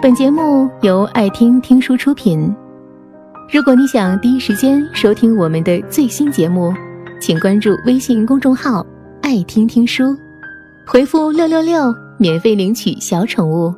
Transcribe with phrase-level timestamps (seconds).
[0.00, 2.54] 本节目由爱听听书出品。
[3.52, 6.72] 如果你想第一时间收听我们的最新节目，
[7.20, 8.86] 请关注微信公众号
[9.22, 10.16] “爱听听书”，
[10.86, 13.74] 回复“六六六”免费领取小宠物。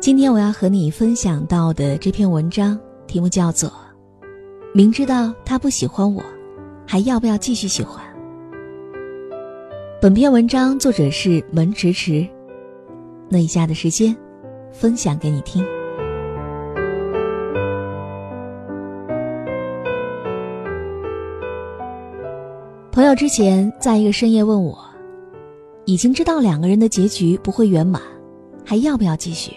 [0.00, 3.68] 今天我要和你分享到的这篇文章题目叫做
[4.72, 6.22] 《明知道他不喜欢我，
[6.86, 8.02] 还要不要继续喜欢》。
[10.00, 12.26] 本篇文章作者是门迟迟。
[13.28, 14.16] 那以下的时间，
[14.72, 15.64] 分享给你听。
[22.92, 24.78] 朋友之前在一个深夜问我，
[25.84, 28.00] 已经知道两个人的结局不会圆满，
[28.64, 29.54] 还要不要继续？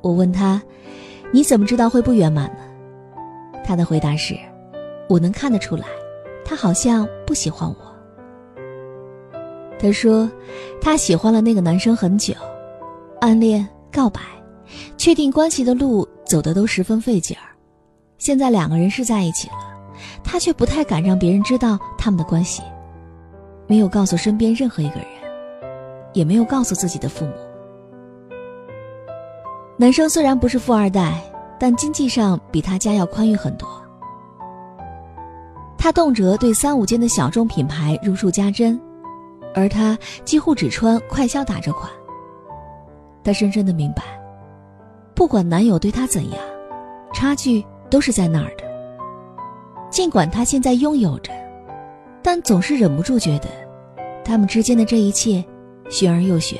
[0.00, 0.62] 我问他，
[1.32, 2.58] 你怎么知道会不圆满呢？
[3.64, 4.36] 他的回答是，
[5.08, 5.86] 我能看得出来，
[6.44, 7.93] 他好像不喜欢我。
[9.84, 10.26] 他说，
[10.80, 12.32] 他喜欢了那个男生很久，
[13.20, 14.18] 暗恋、告白、
[14.96, 17.52] 确定关系的路走的都十分费劲儿。
[18.16, 19.56] 现在两个人是在一起了，
[20.24, 22.62] 他却不太敢让别人知道他们的关系，
[23.66, 25.06] 没有告诉身边任何一个人，
[26.14, 27.32] 也没有告诉自己的父母。
[29.76, 31.22] 男生虽然不是富二代，
[31.60, 33.68] 但经济上比他家要宽裕很多。
[35.76, 38.80] 他动辄对三五间的小众品牌如数家珍。
[39.54, 41.90] 而他几乎只穿快销打折款。
[43.22, 44.02] 他深深的明白，
[45.14, 46.40] 不管男友对他怎样，
[47.14, 48.64] 差距都是在那儿的。
[49.88, 51.32] 尽管他现在拥有着，
[52.22, 53.48] 但总是忍不住觉得，
[54.24, 55.42] 他们之间的这一切，
[55.88, 56.58] 玄而又玄。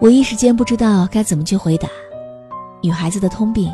[0.00, 1.88] 我一时间不知道该怎么去回答。
[2.82, 3.72] 女孩子的通病，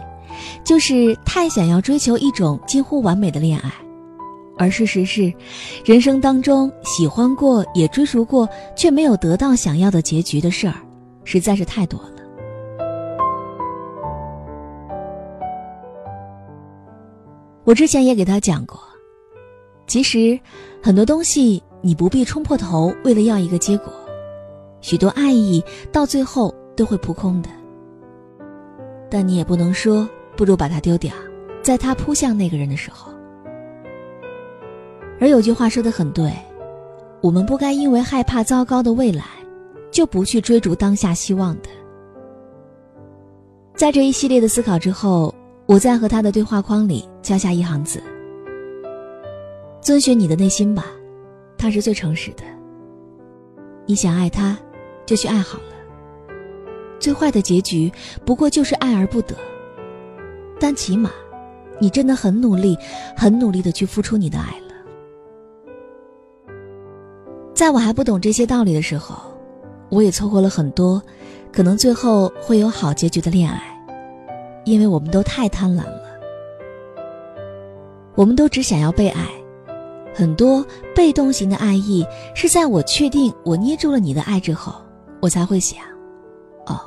[0.62, 3.72] 就是太想要追求一种近乎完美的恋爱。
[4.58, 5.32] 而事实是，
[5.84, 10.74] 人生当中喜欢过也追逐过，却没有得到想要的结局的事儿，
[11.22, 12.10] 实在是太多了。
[17.64, 18.80] 我之前也给他讲过，
[19.86, 20.38] 其实
[20.82, 23.92] 很多东西你不必冲破头为了要一个结果，
[24.80, 27.48] 许多爱意到最后都会扑空的。
[29.10, 31.14] 但你也不能说不如把它丢掉，
[31.62, 33.12] 在他扑向那个人的时候。
[35.20, 36.32] 而有句话说的很对，
[37.20, 39.24] 我们不该因为害怕糟糕的未来，
[39.90, 41.68] 就不去追逐当下希望的。
[43.74, 45.34] 在这一系列的思考之后，
[45.66, 48.02] 我在和他的对话框里加下一行字：
[49.80, 50.86] 遵循你的内心吧，
[51.56, 52.42] 他是最诚实的。
[53.86, 54.56] 你想爱他，
[55.06, 55.64] 就去爱好了。
[57.00, 57.90] 最坏的结局
[58.24, 59.34] 不过就是爱而不得，
[60.60, 61.10] 但起码，
[61.80, 62.76] 你真的很努力，
[63.16, 64.67] 很努力的去付出你的爱了。
[67.58, 69.16] 在我还不懂这些道理的时候，
[69.88, 71.02] 我也错过了很多
[71.52, 73.60] 可能最后会有好结局的恋爱，
[74.64, 76.04] 因为我们都太贪婪了。
[78.14, 79.26] 我们都只想要被爱，
[80.14, 80.64] 很多
[80.94, 84.72] 被动型的爱意是在我确定我捏住了你的爱之后，
[85.18, 85.80] 我才会想：
[86.66, 86.78] 哦，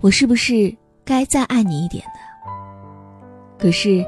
[0.00, 2.50] 我是不是该再爱你一点呢？
[3.56, 4.04] 可是，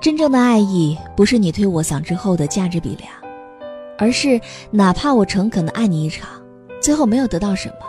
[0.00, 3.08] 真正的爱意不是你推我搡之后的价值比量。
[3.98, 6.28] 而是，哪怕我诚恳的爱你一场，
[6.80, 7.86] 最后没有得到什么，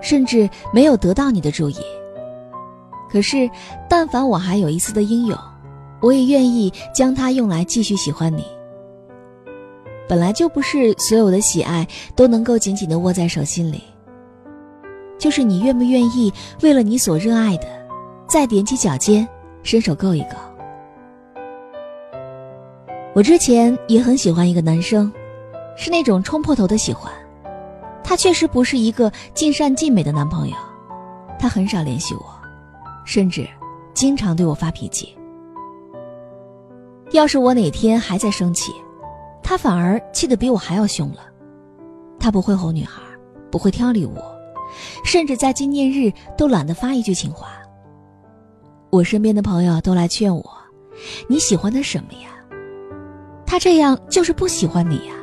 [0.00, 1.76] 甚至没有得到你的注意。
[3.10, 3.50] 可是，
[3.88, 5.38] 但凡我还有一丝的英勇，
[6.00, 8.44] 我也愿意将它用来继续喜欢你。
[10.06, 13.82] 本来就不是所有的喜爱都能够紧紧的握在手心里，
[15.18, 17.66] 就是你愿不愿意为了你所热爱的，
[18.28, 19.26] 再踮起脚尖，
[19.62, 20.36] 伸手够一够。
[23.14, 25.10] 我之前也很喜欢一个男生，
[25.76, 27.12] 是那种冲破头的喜欢。
[28.02, 30.56] 他确实不是一个尽善尽美的男朋友，
[31.38, 32.26] 他很少联系我，
[33.04, 33.48] 甚至
[33.94, 35.16] 经常对我发脾气。
[37.12, 38.72] 要是我哪天还在生气，
[39.44, 41.20] 他反而气得比我还要凶了。
[42.18, 43.00] 他不会哄女孩，
[43.48, 44.16] 不会挑礼物，
[45.04, 47.52] 甚至在纪念日都懒得发一句情话。
[48.90, 50.44] 我身边的朋友都来劝我
[51.28, 52.30] ：“你喜欢他什么呀？”
[53.46, 55.14] 他这样就是不喜欢你呀，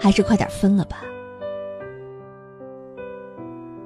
[0.00, 1.02] 还是快点分了吧。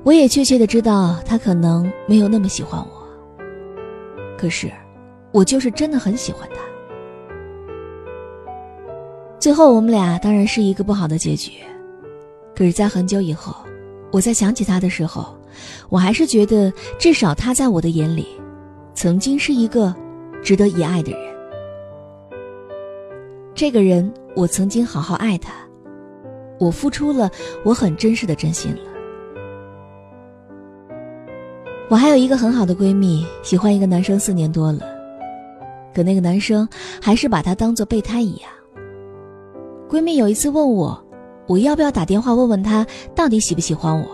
[0.03, 3.09] 我也确切的知道他可能没有那么喜欢我，
[4.37, 4.71] 可是，
[5.33, 6.61] 我就是真的很喜欢他。
[9.39, 11.53] 最后我们俩当然是一个不好的结局，
[12.55, 13.55] 可是，在很久以后，
[14.13, 15.35] 我在想起他的时候，
[15.89, 18.27] 我还是觉得至少他在我的眼里，
[18.95, 19.95] 曾经是一个
[20.43, 21.34] 值得一爱的人。
[23.55, 25.53] 这个人，我曾经好好爱他，
[26.59, 27.31] 我付出了
[27.65, 28.81] 我很真实的真心了。
[31.89, 34.81] 我还有一个很好的闺蜜，喜欢一个男生四年多了，
[35.95, 36.69] 可那个男生
[37.01, 38.51] 还是把她当做备胎一样。
[39.89, 41.01] 闺蜜有一次问我，
[41.47, 42.85] 我要不要打电话问问他
[43.15, 44.07] 到底喜不喜欢我？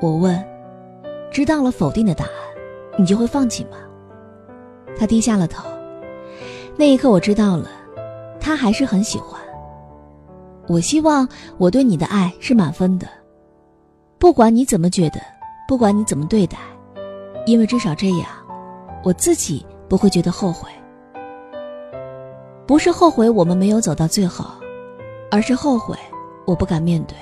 [0.00, 0.44] 我问，
[1.30, 2.32] 知道了否定的答案，
[2.98, 3.76] 你就会放弃吗？
[4.98, 5.68] 他低下了头。
[6.76, 7.68] 那一刻我知道了，
[8.40, 9.40] 他还是很喜欢。
[10.68, 11.28] 我希望
[11.58, 13.06] 我对你的爱是满分的，
[14.18, 15.20] 不管你怎么觉得，
[15.68, 16.56] 不管你怎么对待，
[17.46, 18.28] 因为至少这样，
[19.04, 20.70] 我自己不会觉得后悔。
[22.66, 24.46] 不是后悔我们没有走到最后，
[25.30, 25.96] 而是后悔
[26.46, 27.16] 我不敢面对，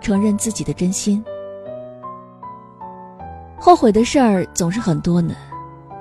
[0.00, 1.22] 承认自己的真心。
[3.58, 5.36] 后悔的事儿总是很多呢，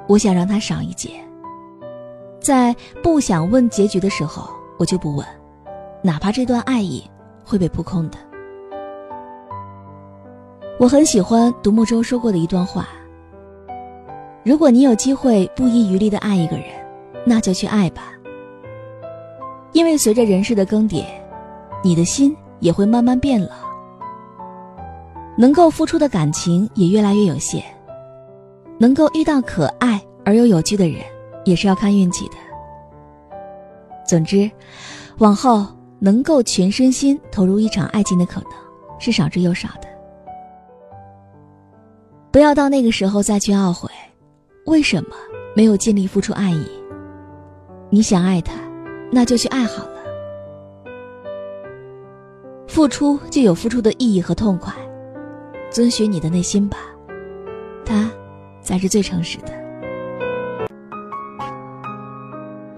[0.08, 1.12] 我想让他少一节。
[2.42, 4.50] 在不想问结局的时候，
[4.80, 5.26] 我就不问，
[6.02, 7.08] 哪怕这段爱意
[7.46, 8.18] 会被扑空的。
[10.80, 12.88] 我很喜欢独木舟说过的一段话：
[14.44, 16.66] 如果你有机会不遗余力的爱一个人，
[17.24, 18.12] 那就去爱吧。
[19.74, 21.06] 因为随着人世的更迭，
[21.84, 23.54] 你的心也会慢慢变老，
[25.38, 27.64] 能够付出的感情也越来越有限，
[28.80, 31.02] 能够遇到可爱而又有趣的人。
[31.44, 32.36] 也是要看运气的。
[34.08, 34.50] 总之，
[35.20, 35.66] 往后
[36.00, 38.52] 能够全身心投入一场爱情的可能
[39.00, 39.88] 是少之又少的。
[42.32, 43.90] 不要到那个时候再去懊悔，
[44.66, 45.16] 为什么
[45.56, 46.66] 没有尽力付出爱意？
[47.90, 48.54] 你想爱他，
[49.12, 49.92] 那就去爱好了。
[52.68, 54.74] 付出就有付出的意义和痛快，
[55.70, 56.78] 遵循你的内心吧，
[57.86, 58.10] 他
[58.62, 59.61] 才是最诚实的。